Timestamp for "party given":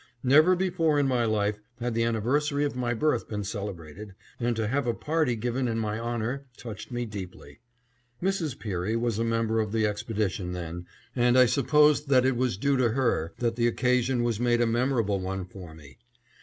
4.95-5.67